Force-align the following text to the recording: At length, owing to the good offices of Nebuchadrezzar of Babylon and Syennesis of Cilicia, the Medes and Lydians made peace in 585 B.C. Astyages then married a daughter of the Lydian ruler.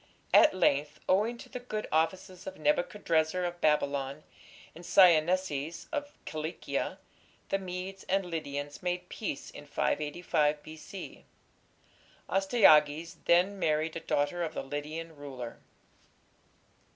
At 0.33 0.55
length, 0.55 0.99
owing 1.07 1.37
to 1.37 1.47
the 1.47 1.59
good 1.59 1.87
offices 1.91 2.47
of 2.47 2.57
Nebuchadrezzar 2.57 3.43
of 3.45 3.61
Babylon 3.61 4.23
and 4.73 4.83
Syennesis 4.83 5.85
of 5.91 6.11
Cilicia, 6.27 6.97
the 7.49 7.59
Medes 7.59 8.03
and 8.09 8.25
Lydians 8.25 8.81
made 8.81 9.09
peace 9.09 9.51
in 9.51 9.67
585 9.67 10.63
B.C. 10.63 11.23
Astyages 12.27 13.17
then 13.25 13.59
married 13.59 13.95
a 13.95 13.99
daughter 13.99 14.41
of 14.41 14.55
the 14.55 14.63
Lydian 14.63 15.15
ruler. 15.15 15.59